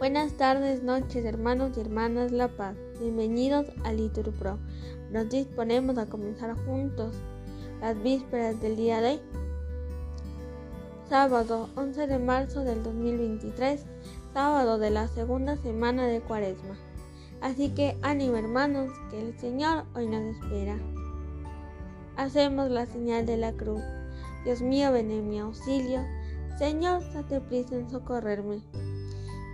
Buenas 0.00 0.32
tardes, 0.32 0.82
noches, 0.82 1.26
hermanos 1.26 1.76
y 1.76 1.80
hermanas 1.80 2.32
La 2.32 2.48
Paz. 2.48 2.74
Bienvenidos 3.02 3.66
a 3.84 3.92
Litur 3.92 4.32
Pro. 4.32 4.58
Nos 5.10 5.28
disponemos 5.28 5.98
a 5.98 6.06
comenzar 6.06 6.56
juntos 6.64 7.14
las 7.82 8.02
vísperas 8.02 8.58
del 8.62 8.76
día 8.76 9.02
de 9.02 9.10
hoy. 9.10 9.20
Sábado 11.10 11.68
11 11.76 12.06
de 12.06 12.18
marzo 12.18 12.64
del 12.64 12.82
2023, 12.82 13.84
sábado 14.32 14.78
de 14.78 14.88
la 14.88 15.06
segunda 15.06 15.58
semana 15.58 16.06
de 16.06 16.22
Cuaresma. 16.22 16.78
Así 17.42 17.68
que 17.68 17.98
ánimo 18.00 18.36
hermanos, 18.36 18.90
que 19.10 19.20
el 19.20 19.38
Señor 19.38 19.84
hoy 19.94 20.06
nos 20.06 20.34
espera. 20.34 20.78
Hacemos 22.16 22.70
la 22.70 22.86
señal 22.86 23.26
de 23.26 23.36
la 23.36 23.52
cruz. 23.52 23.82
Dios 24.46 24.62
mío, 24.62 24.92
ven 24.92 25.10
en 25.10 25.28
mi 25.28 25.40
auxilio. 25.40 26.00
Señor, 26.58 27.02
date 27.12 27.42
prisa 27.42 27.76
en 27.76 27.90
socorrerme. 27.90 28.62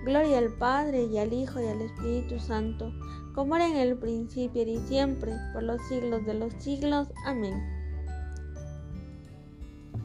Gloria 0.07 0.39
al 0.39 0.53
Padre 0.53 1.07
y 1.07 1.19
al 1.19 1.33
Hijo 1.33 1.61
y 1.61 1.67
al 1.67 1.83
Espíritu 1.83 2.39
Santo, 2.39 2.93
como 3.35 3.57
era 3.57 3.67
en 3.67 3.75
el 3.75 3.99
principio 3.99 4.63
y 4.63 4.79
siempre, 4.87 5.33
por 5.53 5.65
los 5.65 5.83
siglos 5.89 6.25
de 6.25 6.35
los 6.35 6.53
siglos. 6.61 7.09
Amén. 7.25 7.61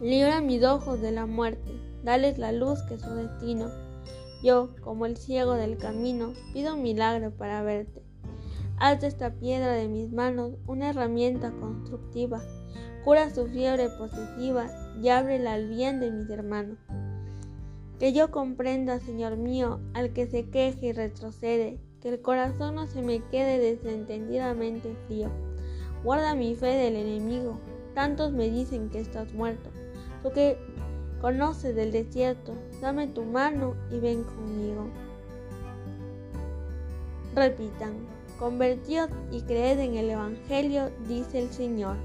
Libra 0.01 0.41
mis 0.41 0.63
ojos 0.63 1.01
de 1.01 1.11
la 1.11 1.27
muerte, 1.27 1.71
dales 2.03 2.39
la 2.39 2.51
luz 2.51 2.81
que 2.87 2.95
es 2.95 3.01
su 3.01 3.11
destino. 3.11 3.69
Yo, 4.43 4.73
como 4.81 5.05
el 5.05 5.17
ciego 5.17 5.53
del 5.53 5.77
camino, 5.77 6.33
pido 6.51 6.73
un 6.73 6.81
milagro 6.81 7.29
para 7.29 7.61
verte. 7.61 8.01
Haz 8.79 9.01
de 9.01 9.07
esta 9.07 9.35
piedra 9.35 9.73
de 9.73 9.87
mis 9.87 10.11
manos 10.11 10.53
una 10.65 10.89
herramienta 10.89 11.51
constructiva, 11.51 12.41
cura 13.05 13.29
su 13.29 13.45
fiebre 13.45 13.89
posesiva 13.99 14.67
y 14.99 15.09
ábrela 15.09 15.53
al 15.53 15.69
bien 15.69 15.99
de 15.99 16.09
mis 16.09 16.27
hermanos. 16.31 16.79
Que 18.01 18.13
yo 18.13 18.31
comprenda, 18.31 18.99
Señor 18.99 19.37
mío, 19.37 19.79
al 19.93 20.11
que 20.11 20.25
se 20.25 20.49
queje 20.49 20.87
y 20.87 20.91
retrocede, 20.91 21.77
que 22.01 22.09
el 22.09 22.19
corazón 22.19 22.73
no 22.73 22.87
se 22.87 23.03
me 23.03 23.21
quede 23.29 23.59
desentendidamente 23.59 24.95
frío. 25.05 25.29
Guarda 26.03 26.33
mi 26.33 26.55
fe 26.55 26.65
del 26.65 26.95
enemigo, 26.95 27.59
tantos 27.93 28.31
me 28.31 28.49
dicen 28.49 28.89
que 28.89 29.01
estás 29.01 29.31
muerto. 29.35 29.69
Tú 30.23 30.31
que 30.31 30.57
conoces 31.21 31.75
del 31.75 31.91
desierto, 31.91 32.55
dame 32.81 33.05
tu 33.05 33.21
mano 33.21 33.75
y 33.91 33.99
ven 33.99 34.23
conmigo. 34.23 34.89
Repitan, 37.35 37.93
convertíos 38.39 39.09
y 39.31 39.41
creed 39.41 39.77
en 39.77 39.97
el 39.97 40.09
Evangelio, 40.09 40.89
dice 41.07 41.37
el 41.37 41.51
Señor. 41.51 41.97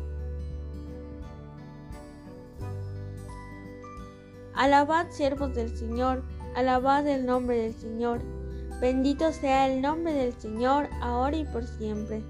Alabad 4.56 5.10
siervos 5.10 5.54
del 5.54 5.68
Señor, 5.76 6.22
alabad 6.54 7.06
el 7.06 7.26
nombre 7.26 7.58
del 7.58 7.74
Señor. 7.74 8.22
Bendito 8.80 9.30
sea 9.30 9.70
el 9.70 9.82
nombre 9.82 10.14
del 10.14 10.32
Señor, 10.32 10.88
ahora 11.02 11.36
y 11.36 11.44
por 11.44 11.66
siempre. 11.66 12.22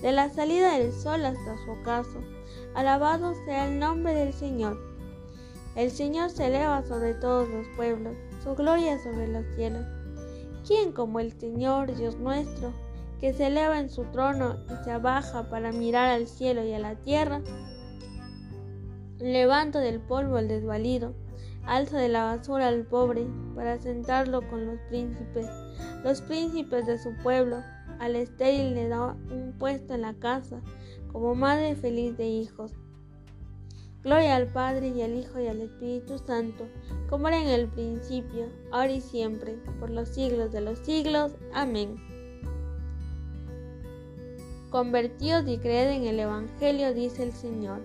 De 0.00 0.10
la 0.12 0.30
salida 0.30 0.78
del 0.78 0.94
sol 0.94 1.26
hasta 1.26 1.56
su 1.64 1.72
ocaso, 1.72 2.20
alabado 2.74 3.34
sea 3.44 3.68
el 3.68 3.78
nombre 3.78 4.14
del 4.14 4.32
Señor. 4.32 4.78
El 5.76 5.90
Señor 5.90 6.30
se 6.30 6.46
eleva 6.46 6.82
sobre 6.84 7.12
todos 7.12 7.46
los 7.50 7.66
pueblos, 7.76 8.16
su 8.42 8.54
gloria 8.54 8.98
sobre 9.02 9.28
los 9.28 9.44
cielos. 9.54 9.84
¿Quién 10.66 10.92
como 10.92 11.20
el 11.20 11.38
Señor, 11.38 11.94
Dios 11.94 12.16
nuestro, 12.16 12.72
que 13.20 13.34
se 13.34 13.48
eleva 13.48 13.78
en 13.78 13.90
su 13.90 14.04
trono 14.04 14.56
y 14.70 14.84
se 14.84 14.90
abaja 14.90 15.50
para 15.50 15.70
mirar 15.72 16.08
al 16.08 16.28
cielo 16.28 16.64
y 16.64 16.72
a 16.72 16.78
la 16.78 16.94
tierra? 16.94 17.42
Levanto 19.18 19.80
del 19.80 20.00
polvo 20.00 20.38
el 20.38 20.48
desvalido 20.48 21.12
alza 21.68 21.98
de 21.98 22.08
la 22.08 22.24
basura 22.24 22.68
al 22.68 22.84
pobre 22.84 23.26
para 23.54 23.78
sentarlo 23.78 24.40
con 24.48 24.66
los 24.66 24.80
príncipes, 24.88 25.46
los 26.02 26.22
príncipes 26.22 26.86
de 26.86 26.98
su 26.98 27.14
pueblo. 27.22 27.62
Al 28.00 28.16
estéril 28.16 28.74
le 28.74 28.88
da 28.88 29.16
un 29.30 29.54
puesto 29.58 29.94
en 29.94 30.02
la 30.02 30.14
casa, 30.14 30.62
como 31.12 31.34
madre 31.34 31.76
feliz 31.76 32.16
de 32.16 32.26
hijos. 32.26 32.72
Gloria 34.02 34.36
al 34.36 34.46
Padre 34.46 34.88
y 34.88 35.02
al 35.02 35.16
Hijo 35.16 35.40
y 35.40 35.48
al 35.48 35.60
Espíritu 35.60 36.18
Santo, 36.18 36.68
como 37.10 37.28
era 37.28 37.42
en 37.42 37.48
el 37.48 37.68
principio, 37.68 38.46
ahora 38.70 38.92
y 38.92 39.00
siempre, 39.00 39.58
por 39.80 39.90
los 39.90 40.08
siglos 40.08 40.52
de 40.52 40.60
los 40.60 40.78
siglos. 40.78 41.32
Amén. 41.52 41.96
Convertíos 44.70 45.48
y 45.48 45.58
creed 45.58 45.90
en 45.90 46.04
el 46.04 46.20
Evangelio, 46.20 46.94
dice 46.94 47.24
el 47.24 47.32
Señor. 47.32 47.80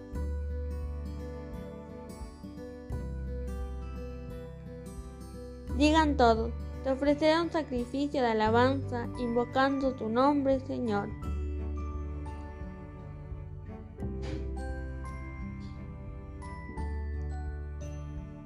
Digan 5.77 6.17
todos, 6.17 6.51
te 6.83 6.91
ofreceré 6.91 7.41
un 7.41 7.51
sacrificio 7.51 8.21
de 8.21 8.27
alabanza, 8.27 9.07
invocando 9.19 9.93
tu 9.93 10.07
nombre, 10.07 10.59
Señor. 10.59 11.09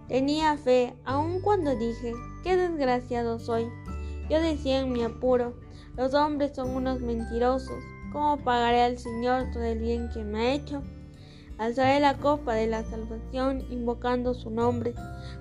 Tenía 0.07 0.57
fe, 0.57 0.95
aun 1.03 1.41
cuando 1.41 1.75
dije, 1.75 2.13
qué 2.43 2.55
desgraciado 2.55 3.39
soy. 3.39 3.67
Yo 4.29 4.41
decía 4.41 4.79
en 4.79 4.93
mi 4.93 5.03
apuro, 5.03 5.53
los 5.97 6.13
hombres 6.13 6.55
son 6.55 6.69
unos 6.69 7.01
mentirosos. 7.01 7.83
¿Cómo 8.13 8.37
pagaré 8.37 8.83
al 8.83 8.97
Señor 8.97 9.51
todo 9.51 9.63
el 9.63 9.79
bien 9.79 10.09
que 10.13 10.23
me 10.23 10.39
ha 10.39 10.53
hecho? 10.53 10.81
Alzaré 11.57 11.99
la 11.99 12.17
copa 12.17 12.53
de 12.53 12.67
la 12.67 12.83
salvación 12.83 13.65
invocando 13.71 14.35
su 14.35 14.51
nombre. 14.51 14.93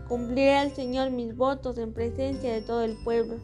Cumpliré 0.09 0.56
al 0.56 0.71
Señor 0.71 1.10
mis 1.10 1.37
votos 1.37 1.77
en 1.77 1.93
presencia 1.93 2.54
de 2.54 2.62
todo 2.62 2.84
el 2.84 2.97
pueblo. 3.04 3.37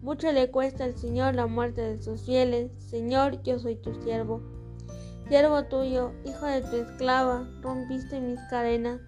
Mucho 0.00 0.30
le 0.30 0.48
cuesta 0.50 0.84
al 0.84 0.96
Señor 0.96 1.34
la 1.34 1.48
muerte 1.48 1.80
de 1.80 2.00
sus 2.00 2.22
fieles. 2.22 2.70
Señor, 2.78 3.42
yo 3.42 3.58
soy 3.58 3.74
tu 3.74 3.94
siervo. 4.02 4.42
Siervo 5.26 5.64
tuyo, 5.64 6.12
hijo 6.24 6.46
de 6.46 6.60
tu 6.60 6.76
esclava, 6.76 7.48
rompiste 7.62 8.20
mis 8.20 8.38
cadenas. 8.48 9.00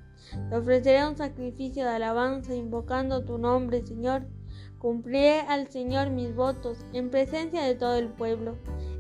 Te 0.51 0.57
ofreceré 0.57 1.07
un 1.07 1.17
sacrificio 1.17 1.85
de 1.85 1.91
alabanza 1.91 2.57
invocando 2.57 3.25
tu 3.25 3.39
nombre, 3.39 3.87
Señor. 3.87 4.27
Cumpliré 4.79 5.43
al 5.43 5.69
Señor 5.69 6.11
mis 6.11 6.35
votos 6.35 6.79
en 6.93 7.11
presencia 7.11 7.63
de 7.63 7.77
todo 7.77 7.95
el 7.95 8.09
pueblo 8.09 8.57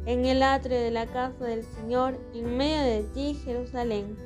en 0.06 0.24
el 0.24 0.42
atrio 0.42 0.78
de 0.78 0.92
la 0.92 1.06
casa 1.06 1.44
del 1.44 1.64
Señor, 1.64 2.18
en 2.32 2.56
medio 2.56 2.82
de 2.82 3.02
ti, 3.12 3.34
Jerusalén. 3.44 4.16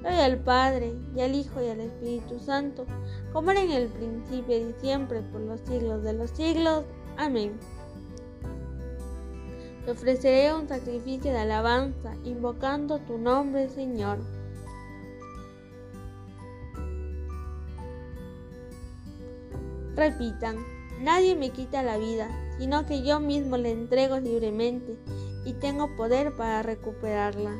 Gloria 0.00 0.24
al 0.24 0.38
Padre, 0.38 0.94
y 1.14 1.20
al 1.20 1.34
Hijo, 1.34 1.62
y 1.62 1.68
al 1.68 1.80
Espíritu 1.80 2.40
Santo, 2.40 2.86
como 3.32 3.50
era 3.50 3.62
en 3.62 3.72
el 3.72 3.88
principio 3.88 4.56
y 4.56 4.74
siempre, 4.80 5.20
por 5.20 5.42
los 5.42 5.60
siglos 5.60 6.02
de 6.02 6.14
los 6.14 6.30
siglos. 6.30 6.84
Amén. 7.18 7.58
Te 9.84 9.90
ofreceré 9.90 10.54
un 10.54 10.66
sacrificio 10.66 11.30
de 11.30 11.38
alabanza, 11.38 12.14
invocando 12.24 12.98
tu 13.00 13.18
nombre, 13.18 13.68
Señor. 13.68 14.18
Repitan, 19.94 20.56
nadie 21.00 21.36
me 21.36 21.50
quita 21.50 21.82
la 21.82 21.98
vida, 21.98 22.28
sino 22.58 22.86
que 22.86 23.02
yo 23.02 23.20
mismo 23.20 23.56
le 23.56 23.70
entrego 23.70 24.18
libremente 24.18 24.96
y 25.44 25.52
tengo 25.54 25.94
poder 25.96 26.34
para 26.36 26.62
recuperarla. 26.62 27.56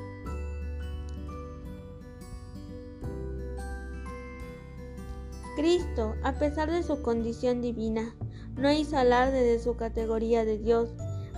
Cristo, 5.57 6.15
a 6.23 6.33
pesar 6.33 6.71
de 6.71 6.83
su 6.83 7.01
condición 7.01 7.63
divina, 7.63 8.15
no 8.57 8.71
hizo 8.71 8.99
alarde 8.99 9.43
de 9.43 9.59
su 9.59 9.77
categoría 9.77 10.45
de 10.45 10.59
Dios, 10.59 10.91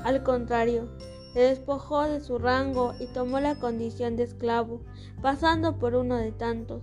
al 0.04 0.22
contrario, 0.22 0.88
se 1.32 1.40
despojó 1.40 2.02
de 2.02 2.20
su 2.20 2.38
rango 2.38 2.94
y 2.98 3.06
tomó 3.06 3.38
la 3.38 3.58
condición 3.60 4.16
de 4.16 4.24
esclavo, 4.24 4.80
pasando 5.22 5.78
por 5.78 5.94
uno 5.94 6.16
de 6.16 6.32
tantos 6.32 6.82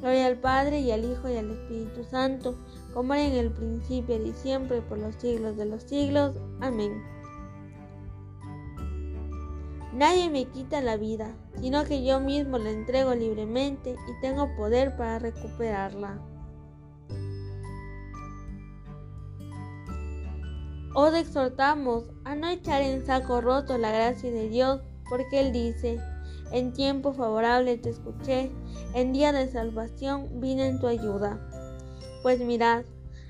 Gloria 0.00 0.26
al 0.26 0.38
Padre 0.38 0.80
y 0.80 0.90
al 0.92 1.04
Hijo 1.04 1.28
y 1.28 1.36
al 1.36 1.50
Espíritu 1.50 2.04
Santo, 2.04 2.56
como 2.94 3.14
era 3.14 3.24
en 3.24 3.34
el 3.34 3.50
principio 3.50 4.16
y 4.16 4.32
siempre, 4.32 4.80
por 4.80 4.98
los 4.98 5.14
siglos 5.16 5.56
de 5.56 5.66
los 5.66 5.82
siglos. 5.82 6.34
Amén. 6.60 7.02
Nadie 9.92 10.30
me 10.30 10.46
quita 10.46 10.80
la 10.80 10.96
vida, 10.96 11.34
sino 11.60 11.84
que 11.84 12.02
yo 12.02 12.20
mismo 12.20 12.56
la 12.56 12.70
entrego 12.70 13.14
libremente 13.14 13.90
y 13.90 14.20
tengo 14.22 14.48
poder 14.56 14.96
para 14.96 15.18
recuperarla. 15.18 16.18
Os 20.94 21.14
exhortamos 21.14 22.04
a 22.24 22.34
no 22.34 22.48
echar 22.48 22.82
en 22.82 23.04
saco 23.04 23.40
roto 23.40 23.78
la 23.78 23.92
gracia 23.92 24.30
de 24.30 24.48
Dios, 24.48 24.80
porque 25.08 25.40
Él 25.40 25.52
dice, 25.52 26.00
en 26.52 26.72
tiempo 26.72 27.12
favorable 27.12 27.78
te 27.78 27.90
escuché, 27.90 28.50
en 28.94 29.12
día 29.12 29.32
de 29.32 29.48
salvación 29.48 30.40
vine 30.40 30.68
en 30.68 30.80
tu 30.80 30.86
ayuda. 30.86 31.38
Pues 32.22 32.40
mirad, 32.40 32.84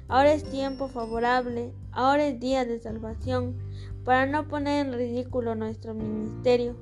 ahora 0.09 0.33
es 0.33 0.45
tiempo 0.45 0.89
favorable, 0.89 1.73
ahora 1.93 2.27
es 2.27 2.41
día 2.41 2.65
de 2.65 2.81
salvación, 2.81 3.59
para 4.05 4.27
no 4.27 4.49
poner 4.49 4.87
en 4.87 4.93
ridículo 4.95 5.55
nuestro 5.55 5.95
ministerio. 5.95 6.77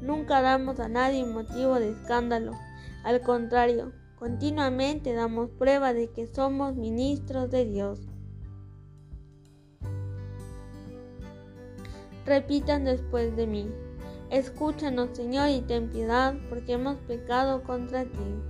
Nunca 0.00 0.40
damos 0.42 0.80
a 0.80 0.88
nadie 0.88 1.24
motivo 1.24 1.78
de 1.78 1.90
escándalo, 1.90 2.52
al 3.04 3.20
contrario, 3.20 3.92
continuamente 4.16 5.12
damos 5.12 5.50
prueba 5.50 5.92
de 5.92 6.10
que 6.10 6.26
somos 6.26 6.76
ministros 6.76 7.50
de 7.50 7.64
Dios. 7.64 8.00
Repitan 12.24 12.84
después 12.84 13.34
de 13.34 13.48
mí, 13.48 13.68
escúchanos 14.32 15.10
Señor 15.12 15.50
y 15.50 15.60
ten 15.60 15.90
piedad, 15.90 16.34
porque 16.48 16.72
hemos 16.72 16.96
pecado 17.02 17.62
contra 17.62 18.04
ti. 18.04 18.42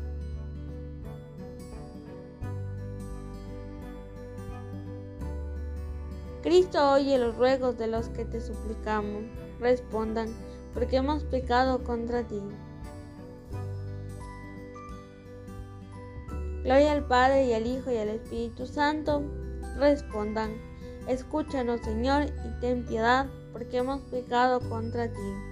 Cristo 6.42 6.92
oye 6.92 7.18
los 7.18 7.36
ruegos 7.36 7.76
de 7.78 7.88
los 7.88 8.08
que 8.08 8.24
te 8.24 8.40
suplicamos. 8.40 9.24
Respondan, 9.60 10.28
porque 10.72 10.96
hemos 10.96 11.24
pecado 11.24 11.84
contra 11.84 12.22
ti. 12.26 12.40
Gloria 16.62 16.92
al 16.92 17.06
Padre 17.06 17.46
y 17.46 17.54
al 17.54 17.66
Hijo 17.66 17.90
y 17.90 17.96
al 17.96 18.08
Espíritu 18.08 18.66
Santo. 18.66 19.22
Respondan, 19.78 20.52
escúchanos 21.08 21.80
Señor 21.80 22.24
y 22.24 22.60
ten 22.60 22.86
piedad, 22.86 23.26
porque 23.52 23.78
hemos 23.78 24.00
pecado 24.02 24.60
contra 24.68 25.08
ti. 25.08 25.51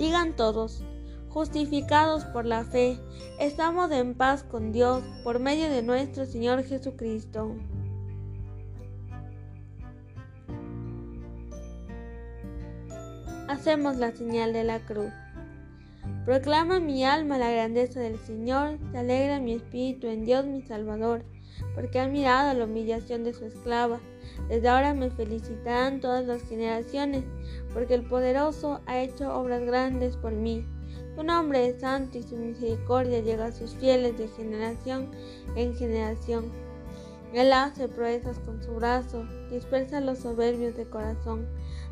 Digan 0.00 0.34
todos, 0.34 0.82
justificados 1.28 2.24
por 2.24 2.46
la 2.46 2.64
fe, 2.64 2.98
estamos 3.38 3.92
en 3.92 4.14
paz 4.14 4.42
con 4.44 4.72
Dios 4.72 5.04
por 5.22 5.40
medio 5.40 5.68
de 5.68 5.82
nuestro 5.82 6.24
Señor 6.24 6.64
Jesucristo. 6.64 7.54
Hacemos 13.46 13.98
la 13.98 14.12
señal 14.12 14.54
de 14.54 14.64
la 14.64 14.80
cruz. 14.86 15.12
Proclama 16.24 16.80
mi 16.80 17.04
alma 17.04 17.36
la 17.36 17.50
grandeza 17.50 18.00
del 18.00 18.18
Señor, 18.20 18.78
se 18.92 18.96
alegra 18.96 19.38
mi 19.38 19.52
espíritu 19.52 20.06
en 20.06 20.24
Dios 20.24 20.46
mi 20.46 20.62
Salvador, 20.62 21.26
porque 21.74 22.00
ha 22.00 22.08
mirado 22.08 22.54
la 22.54 22.64
humillación 22.64 23.24
de 23.24 23.32
su 23.32 23.44
esclava. 23.44 24.00
Desde 24.48 24.68
ahora 24.68 24.94
me 24.94 25.10
felicitarán 25.10 26.00
todas 26.00 26.26
las 26.26 26.42
generaciones, 26.42 27.24
porque 27.72 27.94
el 27.94 28.08
poderoso 28.08 28.80
ha 28.86 29.00
hecho 29.00 29.34
obras 29.34 29.62
grandes 29.62 30.16
por 30.16 30.32
mí. 30.32 30.66
Su 31.14 31.22
nombre 31.22 31.66
es 31.66 31.80
santo 31.80 32.18
y 32.18 32.22
su 32.22 32.36
misericordia 32.36 33.20
llega 33.20 33.46
a 33.46 33.52
sus 33.52 33.74
fieles 33.74 34.16
de 34.16 34.28
generación 34.28 35.10
en 35.56 35.74
generación. 35.74 36.50
Él 37.32 37.52
hace 37.52 37.88
proezas 37.88 38.38
con 38.40 38.62
su 38.62 38.74
brazo, 38.74 39.24
dispersa 39.50 39.98
a 39.98 40.00
los 40.00 40.18
soberbios 40.18 40.76
de 40.76 40.88
corazón, 40.88 41.46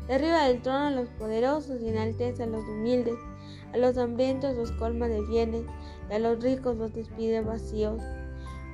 derriba 0.07 0.45
del 0.47 0.61
trono 0.61 0.87
a 0.87 0.91
los 0.91 1.09
poderosos 1.09 1.81
y 1.81 1.87
enaltece 1.87 2.43
a 2.43 2.47
los 2.47 2.63
humildes, 2.63 3.17
a 3.73 3.77
los 3.77 3.97
hambrientos 3.97 4.57
los 4.57 4.71
colma 4.73 5.07
de 5.07 5.21
bienes, 5.21 5.65
y 6.09 6.13
a 6.13 6.19
los 6.19 6.43
ricos 6.43 6.75
los 6.75 6.93
despide 6.93 7.41
vacíos. 7.41 8.01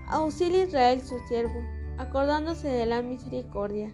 Auxilia 0.07 0.65
Israel 0.65 1.01
su 1.01 1.17
siervo, 1.27 1.61
acordándose 1.97 2.67
de 2.67 2.85
la 2.85 3.01
misericordia, 3.01 3.93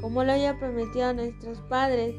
como 0.00 0.24
lo 0.24 0.32
haya 0.32 0.58
prometido 0.58 1.06
a 1.06 1.12
nuestros 1.12 1.58
padres, 1.62 2.14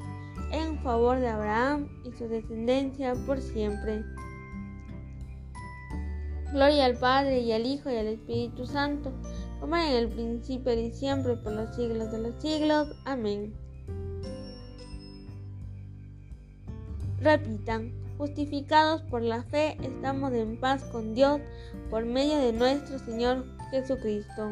en 0.51 0.77
favor 0.79 1.19
de 1.19 1.29
Abraham 1.29 1.89
y 2.03 2.11
su 2.11 2.27
descendencia 2.27 3.15
por 3.25 3.41
siempre. 3.41 4.03
Gloria 6.51 6.85
al 6.85 6.97
Padre 6.97 7.39
y 7.39 7.53
al 7.53 7.65
Hijo 7.65 7.89
y 7.89 7.95
al 7.95 8.07
Espíritu 8.07 8.65
Santo, 8.65 9.13
como 9.59 9.77
en 9.77 9.94
el 9.94 10.09
principio 10.09 10.73
y 10.73 10.91
siempre 10.91 11.37
por 11.37 11.53
los 11.53 11.73
siglos 11.75 12.11
de 12.11 12.19
los 12.19 12.41
siglos. 12.41 12.89
Amén. 13.05 13.53
Repitan, 17.19 17.94
justificados 18.21 19.01
por 19.01 19.23
la 19.23 19.41
fe, 19.41 19.77
estamos 19.81 20.31
en 20.33 20.56
paz 20.59 20.83
con 20.91 21.15
Dios 21.15 21.41
por 21.89 22.06
medio 22.06 22.38
de 22.38 22.53
nuestro 22.53 23.00
Señor 23.00 23.44
Jesucristo. 23.71 24.51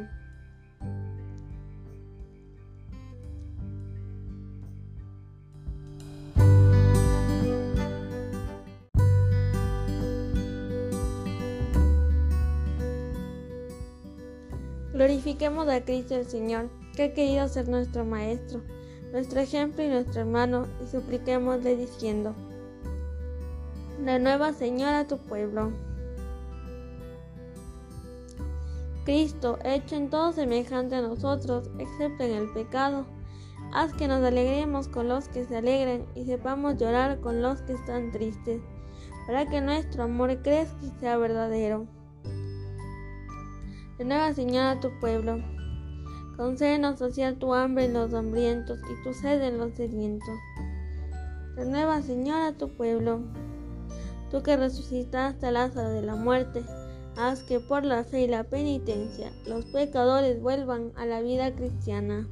Glorifiquemos 14.94 15.68
a 15.68 15.86
Cristo 15.86 16.16
el 16.16 16.26
Señor, 16.26 16.72
que 16.96 17.04
ha 17.04 17.14
querido 17.14 17.48
ser 17.48 17.70
nuestro 17.70 18.04
Maestro, 18.04 18.64
nuestro 19.12 19.40
ejemplo 19.42 19.84
y 19.84 19.90
nuestro 19.90 20.22
hermano, 20.22 20.66
y 20.84 20.88
supliquémosle 20.88 21.78
diciendo, 21.78 22.34
Renueva 24.04 24.54
Señor 24.54 24.94
a 24.94 25.08
tu 25.08 25.18
pueblo. 25.18 25.74
Cristo, 29.04 29.60
hecho 29.66 29.96
en 29.96 30.10
todo 30.10 30.32
semejante 30.32 30.96
a 30.96 31.02
nosotros, 31.02 31.70
excepto 31.80 32.24
en 32.24 32.32
el 32.32 32.54
pecado, 32.54 33.06
haz 33.74 33.94
que 33.94 34.08
nos 34.08 34.24
alegremos 34.24 34.88
con 34.88 35.10
los 35.10 35.28
que 35.28 35.46
se 35.46 35.58
alegran 35.58 36.06
y 36.16 36.26
sepamos 36.26 36.78
llorar 36.78 37.20
con 37.20 37.42
los 37.42 37.62
que 37.64 37.74
están 37.74 38.12
tristes, 38.12 38.62
para 39.28 39.46
que 39.48 39.60
nuestro 39.60 40.04
amor 40.04 40.42
crezca 40.42 40.78
y 40.82 40.92
sea 41.00 41.18
verdadero. 41.18 41.86
Renueva, 43.98 44.34
Señor, 44.34 44.66
a 44.66 44.80
tu 44.80 44.98
pueblo. 45.02 45.44
Concédenos 46.38 47.00
saciar 47.00 47.34
tu 47.36 47.54
hambre 47.54 47.86
en 47.86 47.94
los 47.94 48.14
hambrientos 48.14 48.80
y 48.80 49.04
tu 49.04 49.14
sed 49.14 49.42
en 49.42 49.58
los 49.58 49.74
sedientos. 49.74 50.38
Renueva, 51.58 52.02
Señor, 52.02 52.42
a 52.42 52.54
tu 52.54 52.70
pueblo. 52.70 53.24
Tú 54.32 54.44
que 54.44 54.56
resucitaste 54.58 55.48
a 55.48 55.52
Lázaro 55.52 55.90
de 55.90 56.04
la 56.04 56.16
muerte, 56.16 56.64
haz 57.18 57.42
que 57.44 57.60
por 57.60 57.84
la 57.84 58.04
fe 58.04 58.22
y 58.22 58.28
la 58.28 58.44
penitencia 58.44 59.32
los 59.48 59.66
pecadores 59.66 60.42
vuelvan 60.42 60.92
a 60.96 61.06
la 61.06 61.22
vida 61.22 61.54
cristiana. 61.56 62.28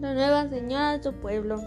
Renueva, 0.00 0.48
Señor, 0.48 0.80
a 0.80 1.00
tu 1.00 1.12
pueblo. 1.14 1.60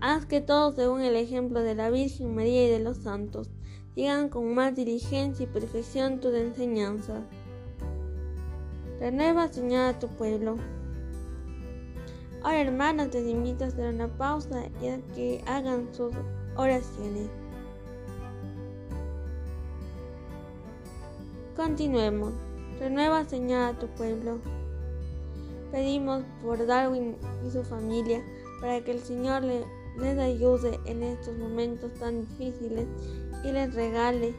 Haz 0.00 0.26
que 0.26 0.40
todos, 0.40 0.74
según 0.74 1.00
el 1.00 1.16
ejemplo 1.16 1.60
de 1.62 1.74
la 1.74 1.90
Virgen 1.90 2.34
María 2.34 2.66
y 2.66 2.70
de 2.70 2.80
los 2.80 2.98
santos, 2.98 3.50
sigan 3.94 4.28
con 4.28 4.54
más 4.54 4.74
diligencia 4.74 5.44
y 5.44 5.46
perfección 5.46 6.20
tus 6.20 6.34
enseñanzas. 6.34 7.22
Renueva, 9.00 9.48
Señor, 9.48 9.94
a 9.94 9.98
tu 9.98 10.08
pueblo. 10.08 10.56
Ahora, 12.46 12.60
hermanos, 12.60 13.10
te 13.10 13.28
invito 13.28 13.64
a 13.64 13.66
hacer 13.66 13.92
una 13.92 14.06
pausa 14.06 14.68
y 14.80 14.86
a 14.86 15.00
que 15.16 15.42
hagan 15.48 15.92
sus 15.92 16.14
oraciones. 16.54 17.28
Continuemos. 21.56 22.34
Renueva, 22.78 23.24
Señor, 23.24 23.62
a 23.62 23.76
tu 23.76 23.88
pueblo. 23.88 24.38
Pedimos 25.72 26.22
por 26.40 26.64
Darwin 26.64 27.16
y 27.44 27.50
su 27.50 27.64
familia 27.64 28.22
para 28.60 28.80
que 28.80 28.92
el 28.92 29.00
Señor 29.00 29.42
le 29.42 29.64
les 29.98 30.16
ayude 30.16 30.78
en 30.84 31.02
estos 31.02 31.36
momentos 31.36 31.92
tan 31.94 32.20
difíciles 32.28 32.86
y 33.42 33.50
les 33.50 33.74
regale 33.74 34.36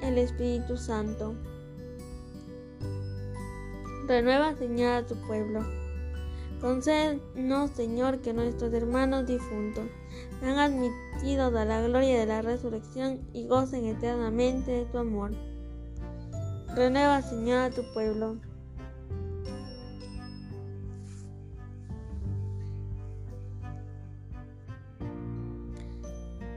el 0.00 0.16
Espíritu 0.16 0.78
Santo. 0.78 1.34
Renueva, 4.06 4.56
Señor, 4.56 4.92
a 4.92 5.06
tu 5.06 5.14
pueblo. 5.26 5.85
Concédenos, 6.66 7.70
Señor, 7.70 8.22
que 8.22 8.32
nuestros 8.32 8.74
hermanos 8.74 9.24
difuntos 9.24 9.86
sean 10.40 10.58
admitidos 10.58 11.54
a 11.54 11.64
la 11.64 11.80
gloria 11.80 12.18
de 12.18 12.26
la 12.26 12.42
resurrección 12.42 13.20
y 13.32 13.46
gocen 13.46 13.84
eternamente 13.86 14.72
de 14.72 14.84
tu 14.86 14.98
amor. 14.98 15.30
Renueva, 16.74 17.22
Señor, 17.22 17.58
a 17.58 17.70
tu 17.70 17.82
pueblo. 17.94 18.38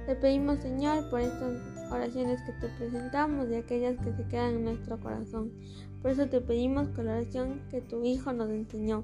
Te 0.07 0.15
pedimos, 0.15 0.57
Señor, 0.57 1.07
por 1.11 1.19
estas 1.19 1.53
oraciones 1.91 2.41
que 2.41 2.53
te 2.53 2.67
presentamos 2.79 3.47
y 3.51 3.57
aquellas 3.57 3.95
que 4.03 4.11
se 4.11 4.27
quedan 4.27 4.55
en 4.55 4.63
nuestro 4.63 4.99
corazón. 4.99 5.51
Por 6.01 6.09
eso 6.09 6.25
te 6.25 6.41
pedimos 6.41 6.89
con 6.95 7.05
la 7.05 7.11
oración 7.11 7.61
que 7.69 7.81
tu 7.81 8.03
Hijo 8.03 8.33
nos 8.33 8.49
enseñó. 8.49 9.03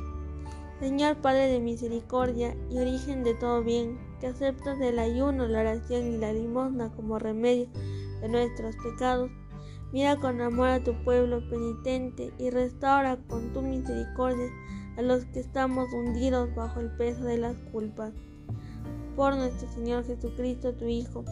Señor 0.81 1.17
Padre 1.17 1.47
de 1.47 1.59
misericordia 1.59 2.57
y 2.71 2.79
origen 2.79 3.23
de 3.23 3.35
todo 3.35 3.63
bien, 3.63 3.99
que 4.19 4.25
aceptas 4.25 4.81
el 4.81 4.97
ayuno, 4.97 5.47
la 5.47 5.59
oración 5.59 6.07
y 6.07 6.17
la 6.17 6.33
limosna 6.33 6.91
como 6.95 7.19
remedio 7.19 7.67
de 8.19 8.27
nuestros 8.27 8.75
pecados, 8.77 9.29
mira 9.93 10.15
con 10.15 10.41
amor 10.41 10.69
a 10.69 10.83
tu 10.83 10.95
pueblo 11.03 11.47
penitente 11.51 12.33
y 12.39 12.49
restaura 12.49 13.17
con 13.27 13.53
tu 13.53 13.61
misericordia 13.61 14.49
a 14.97 15.03
los 15.03 15.23
que 15.25 15.41
estamos 15.41 15.93
hundidos 15.93 16.49
bajo 16.55 16.79
el 16.79 16.89
peso 16.97 17.25
de 17.25 17.37
las 17.37 17.55
culpas. 17.71 18.11
Por 19.15 19.35
nuestro 19.35 19.69
Señor 19.69 20.03
Jesucristo, 20.03 20.73
tu 20.73 20.85
Hijo, 20.85 21.23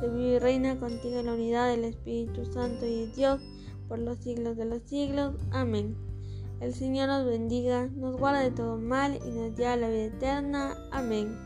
que 0.00 0.08
vive 0.08 0.36
y 0.36 0.38
reina 0.38 0.80
contigo 0.80 1.18
en 1.18 1.26
la 1.26 1.34
unidad 1.34 1.68
del 1.68 1.84
Espíritu 1.84 2.46
Santo 2.46 2.86
y 2.86 3.00
de 3.00 3.06
Dios, 3.08 3.42
por 3.86 3.98
los 3.98 4.16
siglos 4.16 4.56
de 4.56 4.64
los 4.64 4.82
siglos. 4.84 5.34
Amén. 5.50 6.13
El 6.60 6.72
Señor 6.72 7.08
nos 7.08 7.26
bendiga, 7.26 7.88
nos 7.94 8.16
guarda 8.16 8.40
de 8.40 8.50
todo 8.50 8.78
mal 8.78 9.18
y 9.26 9.30
nos 9.30 9.54
lleva 9.54 9.76
la 9.76 9.88
vida 9.88 10.04
eterna. 10.04 10.76
Amén. 10.92 11.36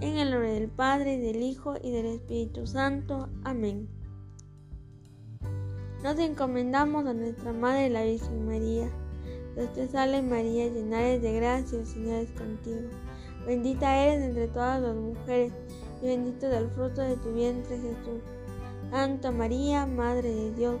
En 0.00 0.16
el 0.16 0.30
nombre 0.30 0.52
del 0.52 0.68
Padre, 0.68 1.18
del 1.18 1.42
Hijo 1.42 1.74
y 1.82 1.90
del 1.90 2.06
Espíritu 2.06 2.66
Santo. 2.66 3.28
Amén. 3.42 3.88
Nos 6.04 6.18
encomendamos 6.18 7.06
a 7.06 7.14
nuestra 7.14 7.52
Madre 7.52 7.90
la 7.90 8.04
Virgen 8.04 8.46
María. 8.46 8.88
Dios 9.56 9.72
te 9.72 9.88
salve 9.88 10.22
María, 10.22 10.68
llena 10.68 11.00
eres 11.00 11.22
de 11.22 11.32
gracia, 11.32 11.80
el 11.80 11.86
Señor 11.86 12.22
es 12.22 12.30
contigo. 12.30 12.88
Bendita 13.44 13.96
eres 13.96 14.22
entre 14.22 14.46
todas 14.48 14.80
las 14.80 14.94
mujeres 14.94 15.52
y 16.00 16.06
bendito 16.06 16.46
es 16.46 16.54
el 16.54 16.70
fruto 16.70 17.00
de 17.00 17.16
tu 17.16 17.32
vientre 17.32 17.76
Jesús. 17.76 18.20
Santa 18.90 19.32
María, 19.32 19.86
Madre 19.86 20.32
de 20.32 20.54
Dios 20.54 20.80